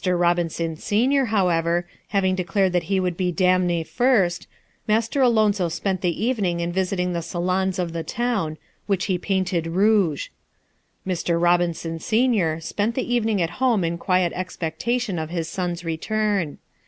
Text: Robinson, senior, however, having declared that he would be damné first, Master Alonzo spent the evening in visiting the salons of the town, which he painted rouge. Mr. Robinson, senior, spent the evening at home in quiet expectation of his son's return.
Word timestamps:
Robinson, 0.03 0.77
senior, 0.77 1.25
however, 1.25 1.87
having 2.07 2.33
declared 2.33 2.73
that 2.73 2.85
he 2.89 2.99
would 2.99 3.15
be 3.15 3.31
damné 3.31 3.83
first, 3.85 4.47
Master 4.87 5.21
Alonzo 5.21 5.69
spent 5.69 6.01
the 6.01 6.25
evening 6.25 6.59
in 6.59 6.71
visiting 6.71 7.13
the 7.13 7.21
salons 7.21 7.77
of 7.77 7.93
the 7.93 8.01
town, 8.01 8.57
which 8.87 9.05
he 9.05 9.19
painted 9.19 9.67
rouge. 9.67 10.29
Mr. 11.05 11.39
Robinson, 11.39 11.99
senior, 11.99 12.59
spent 12.59 12.95
the 12.95 13.13
evening 13.13 13.43
at 13.43 13.51
home 13.61 13.83
in 13.83 13.99
quiet 13.99 14.33
expectation 14.35 15.19
of 15.19 15.29
his 15.29 15.47
son's 15.47 15.85
return. 15.85 16.57